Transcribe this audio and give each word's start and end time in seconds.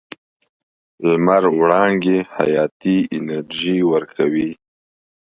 لمر 1.07 1.43
وړانګې 1.59 2.17
حیاتي 2.35 2.97
انرژي 3.15 3.77
ورکوي. 3.91 4.51